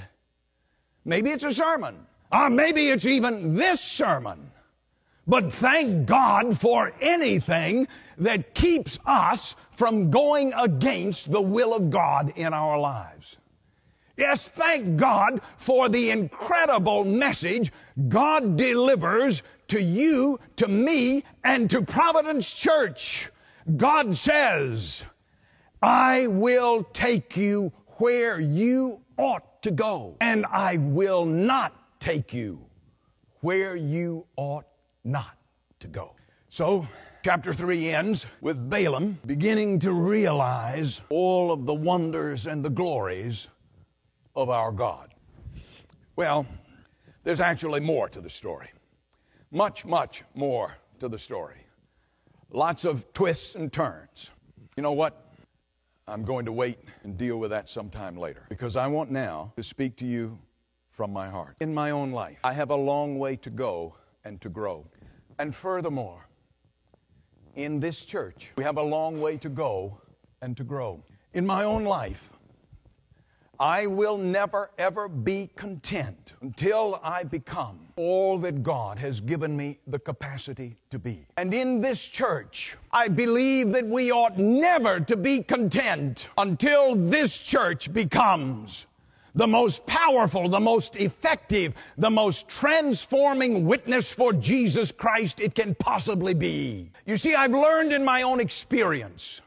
Maybe 1.05 1.31
it's 1.31 1.43
a 1.43 1.53
sermon. 1.53 2.05
Or 2.31 2.49
maybe 2.49 2.89
it's 2.89 3.05
even 3.05 3.55
this 3.55 3.81
sermon. 3.81 4.51
But 5.25 5.51
thank 5.51 6.07
God 6.07 6.59
for 6.59 6.91
anything 7.01 7.87
that 8.17 8.53
keeps 8.55 8.99
us 9.05 9.55
from 9.71 10.09
going 10.11 10.53
against 10.53 11.31
the 11.31 11.41
will 11.41 11.73
of 11.73 11.89
God 11.89 12.33
in 12.35 12.53
our 12.53 12.79
lives. 12.79 13.37
Yes, 14.17 14.47
thank 14.49 14.97
God 14.97 15.41
for 15.57 15.87
the 15.87 16.09
incredible 16.09 17.05
message 17.05 17.71
God 18.09 18.57
delivers 18.57 19.43
to 19.69 19.81
you, 19.81 20.39
to 20.57 20.67
me, 20.67 21.23
and 21.43 21.69
to 21.69 21.83
Providence 21.83 22.51
Church. 22.51 23.29
God 23.77 24.17
says, 24.17 25.03
I 25.81 26.27
will 26.27 26.83
take 26.83 27.37
you 27.37 27.71
where 27.97 28.39
you 28.39 29.01
ought 29.19 29.61
to 29.63 29.71
go, 29.71 30.15
and 30.21 30.45
I 30.45 30.77
will 30.77 31.25
not 31.25 31.99
take 31.99 32.33
you 32.33 32.65
where 33.41 33.75
you 33.75 34.25
ought 34.37 34.65
not 35.03 35.37
to 35.81 35.87
go. 35.87 36.15
So, 36.49 36.87
chapter 37.23 37.53
3 37.53 37.89
ends 37.89 38.25
with 38.41 38.69
Balaam 38.69 39.19
beginning 39.25 39.79
to 39.79 39.91
realize 39.91 41.01
all 41.09 41.51
of 41.51 41.65
the 41.65 41.73
wonders 41.73 42.47
and 42.47 42.63
the 42.63 42.69
glories 42.69 43.47
of 44.35 44.49
our 44.49 44.71
God. 44.71 45.13
Well, 46.15 46.45
there's 47.23 47.41
actually 47.41 47.81
more 47.81 48.07
to 48.09 48.21
the 48.21 48.29
story. 48.29 48.69
Much, 49.51 49.85
much 49.85 50.23
more 50.33 50.75
to 50.99 51.09
the 51.09 51.17
story. 51.17 51.57
Lots 52.51 52.85
of 52.85 53.11
twists 53.13 53.55
and 53.55 53.71
turns. 53.71 54.29
You 54.75 54.83
know 54.83 54.93
what? 54.93 55.28
I'm 56.09 56.23
going 56.23 56.45
to 56.45 56.51
wait 56.51 56.79
and 57.03 57.17
deal 57.17 57.37
with 57.37 57.51
that 57.51 57.69
sometime 57.69 58.17
later 58.17 58.43
because 58.49 58.75
I 58.75 58.87
want 58.87 59.11
now 59.11 59.53
to 59.55 59.63
speak 59.63 59.95
to 59.97 60.05
you 60.05 60.39
from 60.89 61.13
my 61.13 61.29
heart. 61.29 61.55
In 61.59 61.73
my 61.73 61.91
own 61.91 62.11
life, 62.11 62.39
I 62.43 62.53
have 62.53 62.71
a 62.71 62.75
long 62.75 63.19
way 63.19 63.35
to 63.37 63.49
go 63.49 63.95
and 64.25 64.41
to 64.41 64.49
grow. 64.49 64.85
And 65.37 65.55
furthermore, 65.55 66.27
in 67.55 67.79
this 67.79 68.03
church, 68.03 68.51
we 68.57 68.63
have 68.63 68.77
a 68.77 68.83
long 68.83 69.21
way 69.21 69.37
to 69.37 69.49
go 69.49 70.01
and 70.41 70.57
to 70.57 70.63
grow. 70.63 71.03
In 71.33 71.45
my 71.45 71.63
own 71.63 71.83
life, 71.83 72.29
I 73.59 73.87
will 73.87 74.17
never 74.17 74.71
ever 74.77 75.09
be 75.09 75.49
content 75.57 76.31
until 76.41 77.01
I 77.03 77.23
become 77.23 77.79
all 77.97 78.37
that 78.39 78.63
God 78.63 78.97
has 78.99 79.19
given 79.19 79.57
me 79.57 79.79
the 79.85 79.99
capacity 79.99 80.77
to 80.91 80.97
be. 80.97 81.25
And 81.35 81.53
in 81.53 81.81
this 81.81 82.05
church, 82.05 82.77
I 82.93 83.09
believe 83.09 83.71
that 83.71 83.85
we 83.85 84.11
ought 84.11 84.37
never 84.37 85.01
to 85.01 85.17
be 85.17 85.43
content 85.43 86.29
until 86.37 86.95
this 86.95 87.37
church 87.37 87.91
becomes 87.91 88.85
the 89.35 89.47
most 89.47 89.85
powerful, 89.85 90.47
the 90.47 90.59
most 90.59 90.95
effective, 90.95 91.73
the 91.97 92.09
most 92.09 92.47
transforming 92.47 93.65
witness 93.65 94.11
for 94.13 94.31
Jesus 94.31 94.91
Christ 94.93 95.41
it 95.41 95.53
can 95.53 95.75
possibly 95.75 96.33
be. 96.33 96.91
You 97.05 97.17
see, 97.17 97.35
I've 97.35 97.51
learned 97.51 97.91
in 97.91 98.05
my 98.05 98.21
own 98.21 98.39
experience 98.39 99.41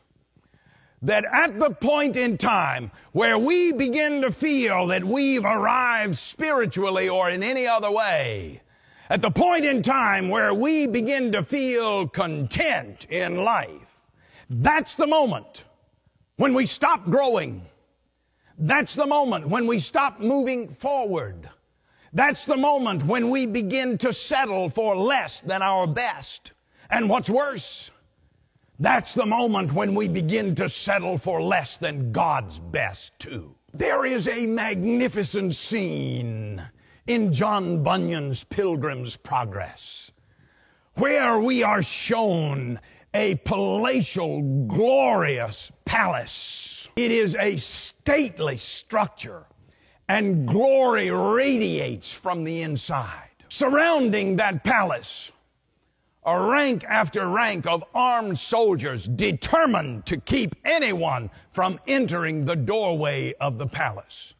that 1.02 1.24
at 1.24 1.58
the 1.58 1.70
point 1.70 2.16
in 2.16 2.38
time 2.38 2.90
where 3.12 3.36
we 3.36 3.72
begin 3.72 4.22
to 4.22 4.30
feel 4.30 4.86
that 4.86 5.04
we've 5.04 5.44
arrived 5.44 6.16
spiritually 6.16 7.08
or 7.08 7.28
in 7.28 7.42
any 7.42 7.66
other 7.66 7.90
way, 7.90 8.62
at 9.10 9.20
the 9.20 9.30
point 9.30 9.64
in 9.64 9.82
time 9.82 10.28
where 10.28 10.54
we 10.54 10.86
begin 10.86 11.32
to 11.32 11.42
feel 11.42 12.08
content 12.08 13.06
in 13.10 13.44
life, 13.44 14.02
that's 14.48 14.96
the 14.96 15.06
moment 15.06 15.64
when 16.36 16.54
we 16.54 16.66
stop 16.66 17.04
growing. 17.04 17.62
That's 18.58 18.94
the 18.94 19.06
moment 19.06 19.48
when 19.48 19.66
we 19.66 19.78
stop 19.78 20.20
moving 20.20 20.68
forward. 20.68 21.48
That's 22.12 22.44
the 22.44 22.56
moment 22.56 23.04
when 23.06 23.30
we 23.30 23.46
begin 23.46 23.96
to 23.98 24.12
settle 24.12 24.68
for 24.68 24.94
less 24.94 25.40
than 25.40 25.62
our 25.62 25.86
best. 25.86 26.52
And 26.90 27.08
what's 27.08 27.30
worse, 27.30 27.91
that's 28.82 29.14
the 29.14 29.24
moment 29.24 29.72
when 29.72 29.94
we 29.94 30.08
begin 30.08 30.54
to 30.56 30.68
settle 30.68 31.16
for 31.16 31.40
less 31.40 31.76
than 31.76 32.10
God's 32.10 32.58
best, 32.58 33.18
too. 33.18 33.54
There 33.72 34.04
is 34.04 34.28
a 34.28 34.46
magnificent 34.46 35.54
scene 35.54 36.60
in 37.06 37.32
John 37.32 37.82
Bunyan's 37.82 38.44
Pilgrim's 38.44 39.16
Progress 39.16 40.10
where 40.94 41.38
we 41.38 41.62
are 41.62 41.82
shown 41.82 42.78
a 43.14 43.36
palatial, 43.36 44.42
glorious 44.66 45.70
palace. 45.84 46.88
It 46.96 47.10
is 47.10 47.36
a 47.38 47.56
stately 47.56 48.56
structure, 48.56 49.46
and 50.08 50.46
glory 50.46 51.10
radiates 51.10 52.12
from 52.12 52.44
the 52.44 52.62
inside. 52.62 53.30
Surrounding 53.48 54.36
that 54.36 54.64
palace 54.64 55.30
a 56.24 56.40
rank 56.40 56.84
after 56.84 57.28
rank 57.28 57.66
of 57.66 57.82
armed 57.94 58.38
soldiers 58.38 59.08
determined 59.08 60.06
to 60.06 60.16
keep 60.18 60.54
anyone 60.64 61.30
from 61.52 61.80
entering 61.86 62.44
the 62.44 62.54
doorway 62.54 63.34
of 63.40 63.58
the 63.58 63.66
palace. 63.66 64.34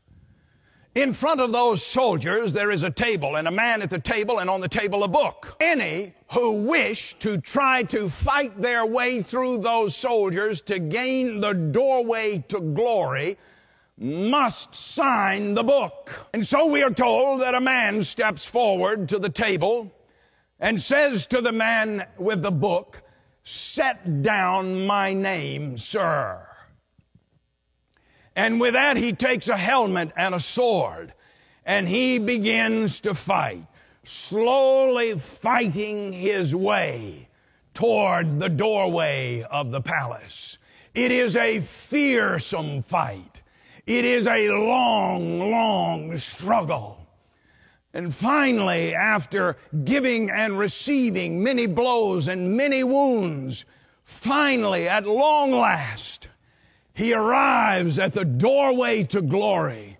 In 0.94 1.14
front 1.14 1.40
of 1.40 1.52
those 1.52 1.84
soldiers, 1.84 2.52
there 2.52 2.70
is 2.70 2.82
a 2.82 2.90
table, 2.90 3.36
and 3.36 3.48
a 3.48 3.50
man 3.50 3.80
at 3.80 3.88
the 3.88 3.98
table, 3.98 4.40
and 4.40 4.50
on 4.50 4.60
the 4.60 4.68
table, 4.68 5.04
a 5.04 5.08
book. 5.08 5.56
Any 5.58 6.12
who 6.30 6.52
wish 6.52 7.14
to 7.20 7.38
try 7.38 7.82
to 7.84 8.10
fight 8.10 8.60
their 8.60 8.84
way 8.84 9.22
through 9.22 9.58
those 9.58 9.96
soldiers 9.96 10.60
to 10.62 10.78
gain 10.78 11.40
the 11.40 11.54
doorway 11.54 12.44
to 12.48 12.60
glory 12.60 13.38
must 13.96 14.74
sign 14.74 15.54
the 15.54 15.62
book. 15.62 16.10
And 16.34 16.46
so 16.46 16.66
we 16.66 16.82
are 16.82 16.90
told 16.90 17.40
that 17.40 17.54
a 17.54 17.60
man 17.60 18.02
steps 18.02 18.44
forward 18.46 19.08
to 19.08 19.18
the 19.18 19.30
table 19.30 19.90
and 20.62 20.80
says 20.80 21.26
to 21.26 21.42
the 21.42 21.52
man 21.52 22.06
with 22.16 22.40
the 22.40 22.52
book, 22.52 23.02
Set 23.42 24.22
down 24.22 24.86
my 24.86 25.12
name, 25.12 25.76
sir. 25.76 26.46
And 28.36 28.60
with 28.60 28.74
that, 28.74 28.96
he 28.96 29.12
takes 29.12 29.48
a 29.48 29.56
helmet 29.56 30.12
and 30.16 30.34
a 30.34 30.38
sword 30.38 31.12
and 31.66 31.88
he 31.88 32.18
begins 32.18 33.00
to 33.00 33.14
fight, 33.14 33.66
slowly 34.04 35.18
fighting 35.18 36.12
his 36.12 36.54
way 36.54 37.28
toward 37.74 38.38
the 38.38 38.48
doorway 38.48 39.42
of 39.50 39.72
the 39.72 39.80
palace. 39.80 40.58
It 40.94 41.10
is 41.10 41.36
a 41.36 41.60
fearsome 41.60 42.82
fight. 42.82 43.42
It 43.86 44.04
is 44.04 44.28
a 44.28 44.50
long, 44.50 45.50
long 45.50 46.16
struggle. 46.18 47.01
And 47.94 48.14
finally, 48.14 48.94
after 48.94 49.56
giving 49.84 50.30
and 50.30 50.58
receiving 50.58 51.42
many 51.42 51.66
blows 51.66 52.28
and 52.28 52.56
many 52.56 52.82
wounds, 52.84 53.64
finally, 54.04 54.88
at 54.88 55.06
long 55.06 55.50
last, 55.50 56.28
he 56.94 57.12
arrives 57.12 57.98
at 57.98 58.12
the 58.12 58.24
doorway 58.24 59.04
to 59.04 59.20
glory 59.20 59.98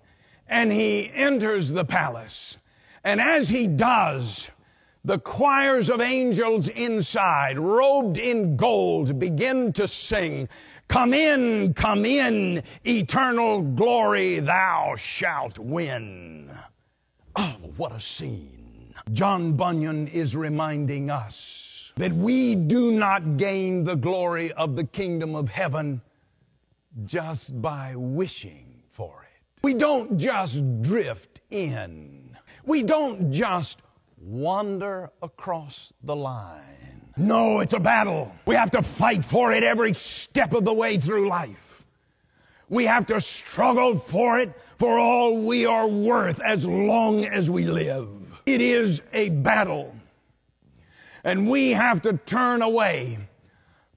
and 0.49 0.73
he 0.73 1.11
enters 1.15 1.71
the 1.71 1.85
palace. 1.85 2.57
And 3.05 3.21
as 3.21 3.49
he 3.49 3.67
does, 3.67 4.51
the 5.05 5.19
choirs 5.19 5.91
of 5.91 6.01
angels 6.01 6.69
inside, 6.69 7.59
robed 7.59 8.19
in 8.19 8.57
gold, 8.57 9.19
begin 9.19 9.73
to 9.73 9.89
sing, 9.89 10.49
Come 10.89 11.15
in, 11.15 11.73
come 11.75 12.05
in, 12.05 12.63
eternal 12.85 13.63
glory 13.63 14.41
thou 14.41 14.95
shalt 14.97 15.59
win. 15.59 16.51
Oh, 17.37 17.57
what 17.77 17.93
a 17.93 18.01
scene. 18.01 18.95
John 19.13 19.55
Bunyan 19.55 20.09
is 20.09 20.37
reminding 20.37 21.11
us 21.11 21.93
that 21.97 22.13
we 22.13 22.55
do 22.55 22.93
not 22.93 23.37
gain 23.37 23.85
the 23.85 23.97
glory 23.97 24.53
of 24.53 24.77
the 24.77 24.85
kingdom 24.85 25.35
of 25.35 25.49
heaven 25.49 26.01
just 27.05 27.61
by 27.61 27.95
wishing 27.97 28.83
for 28.91 29.25
it. 29.25 29.43
We 29.63 29.75
don't 29.75 30.19
just 30.19 30.83
drift 30.83 31.41
in. 31.51 32.37
We 32.65 32.83
don't 32.83 33.33
just 33.33 33.81
wander 34.19 35.11
across 35.23 35.93
the 36.03 36.15
line. 36.15 37.11
No, 37.17 37.61
it's 37.61 37.75
a 37.75 37.81
battle. 37.81 38.33
We 38.47 38.55
have 38.55 38.71
to 38.73 38.83
fight 38.83 39.25
for 39.25 39.53
it 39.53 39.63
every 39.63 39.95
step 39.95 40.55
of 40.55 40.65
the 40.65 40.73
way 40.73 40.99
through 40.99 41.29
life. 41.29 41.72
We 42.73 42.87
have 42.87 43.05
to 43.09 43.21
struggle 43.21 43.99
for 43.99 44.39
it 44.39 44.51
for 44.79 44.99
all 44.99 45.37
we 45.37 45.67
are 45.67 45.87
worth 45.87 46.41
as 46.41 46.67
long 46.67 47.27
as 47.27 47.51
we 47.51 47.67
live. 47.67 48.09
It 48.47 48.63
is 48.63 49.03
a 49.13 49.29
battle. 49.29 49.95
And 51.23 51.51
we 51.51 51.73
have 51.73 52.01
to 52.01 52.15
turn 52.15 52.63
away 52.63 53.19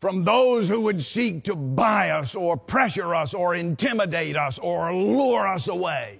from 0.02 0.26
those 0.26 0.68
who 0.68 0.82
would 0.82 1.02
seek 1.02 1.46
to 1.46 1.56
buy 1.56 2.10
us 2.10 2.36
or 2.36 2.58
pressure 2.58 3.16
us 3.16 3.34
or 3.34 3.56
intimidate 3.56 4.36
us 4.36 4.60
or 4.60 4.94
lure 4.94 5.48
us 5.48 5.70
away. 5.70 6.20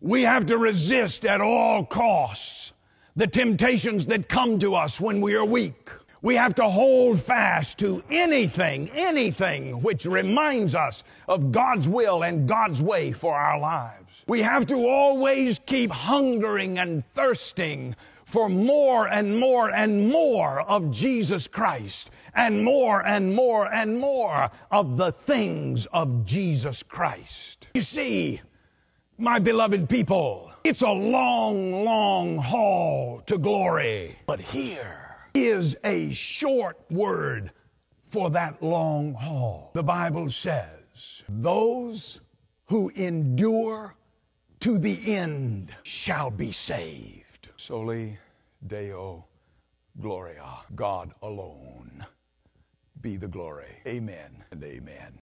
We 0.00 0.22
have 0.22 0.44
to 0.46 0.58
resist 0.58 1.24
at 1.24 1.40
all 1.40 1.84
costs 1.84 2.72
the 3.14 3.28
temptations 3.28 4.08
that 4.08 4.28
come 4.28 4.58
to 4.58 4.74
us 4.74 5.00
when 5.00 5.20
we 5.20 5.36
are 5.36 5.44
weak. 5.44 5.88
We 6.22 6.34
have 6.34 6.54
to 6.56 6.68
hold 6.68 7.18
fast 7.18 7.78
to 7.78 8.02
anything, 8.10 8.90
anything 8.90 9.80
which 9.80 10.04
reminds 10.04 10.74
us 10.74 11.02
of 11.26 11.50
God's 11.50 11.88
will 11.88 12.22
and 12.24 12.46
God's 12.46 12.82
way 12.82 13.10
for 13.10 13.34
our 13.34 13.58
lives. 13.58 14.22
We 14.26 14.42
have 14.42 14.66
to 14.66 14.86
always 14.86 15.60
keep 15.64 15.90
hungering 15.90 16.78
and 16.78 17.04
thirsting 17.14 17.96
for 18.26 18.50
more 18.50 19.08
and 19.08 19.40
more 19.40 19.70
and 19.70 20.10
more 20.10 20.60
of 20.60 20.90
Jesus 20.90 21.48
Christ 21.48 22.10
and 22.34 22.62
more 22.62 23.04
and 23.04 23.34
more 23.34 23.72
and 23.72 23.98
more 23.98 24.50
of 24.70 24.98
the 24.98 25.12
things 25.12 25.86
of 25.86 26.26
Jesus 26.26 26.82
Christ. 26.82 27.68
You 27.72 27.80
see, 27.80 28.42
my 29.16 29.38
beloved 29.38 29.88
people, 29.88 30.52
it's 30.64 30.82
a 30.82 30.90
long, 30.90 31.82
long 31.82 32.36
haul 32.36 33.22
to 33.26 33.38
glory. 33.38 34.18
But 34.26 34.40
here 34.40 34.99
is 35.34 35.76
a 35.84 36.10
short 36.12 36.78
word 36.90 37.52
for 38.10 38.30
that 38.30 38.62
long 38.62 39.14
haul. 39.14 39.70
The 39.74 39.82
Bible 39.82 40.30
says, 40.30 41.22
Those 41.28 42.20
who 42.66 42.90
endure 42.90 43.94
to 44.60 44.78
the 44.78 45.14
end 45.14 45.72
shall 45.82 46.30
be 46.30 46.52
saved. 46.52 47.48
Soli 47.56 48.18
Deo 48.66 49.24
Gloria. 50.00 50.58
God 50.74 51.12
alone 51.22 52.04
be 53.00 53.16
the 53.16 53.28
glory. 53.28 53.78
Amen 53.86 54.44
and 54.50 54.62
amen. 54.62 55.14